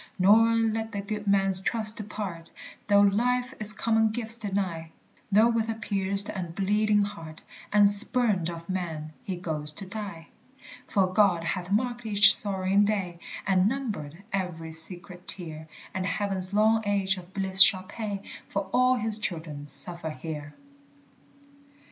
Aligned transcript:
Nor 0.17 0.55
let 0.55 0.91
the 0.93 1.01
good 1.01 1.27
man's 1.27 1.61
trust 1.61 1.97
depart, 1.97 2.49
Though 2.87 3.01
life 3.01 3.53
its 3.59 3.71
common 3.73 4.09
gifts 4.09 4.37
deny, 4.39 4.89
Though 5.31 5.49
with 5.49 5.69
a 5.69 5.75
pierced 5.75 6.29
and 6.29 6.55
bleeding 6.55 7.03
heart, 7.03 7.43
And 7.71 7.87
spurned 7.87 8.49
of 8.49 8.67
men, 8.67 9.13
he 9.23 9.35
goes 9.35 9.71
to 9.73 9.85
die. 9.85 10.29
For 10.87 11.05
God 11.13 11.43
hath 11.43 11.69
marked 11.71 12.03
each 12.07 12.33
sorrowing 12.35 12.83
day 12.83 13.19
And 13.45 13.69
numbered 13.69 14.23
every 14.33 14.71
secret 14.71 15.27
tear, 15.27 15.67
And 15.93 16.07
heaven's 16.07 16.51
long 16.51 16.81
age 16.87 17.17
of 17.17 17.31
bliss 17.31 17.61
shall 17.61 17.83
pay 17.83 18.23
For 18.47 18.71
all 18.73 18.95
his 18.95 19.19
children 19.19 19.67
suffer 19.67 20.09
here. 20.09 20.55